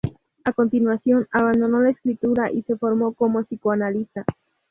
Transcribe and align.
A 0.45 0.51
continuación 0.51 1.27
abandonó 1.31 1.79
la 1.81 1.91
escritura 1.91 2.51
y 2.51 2.63
se 2.63 2.75
formó 2.75 3.13
como 3.13 3.43
psicoanalista. 3.43 4.25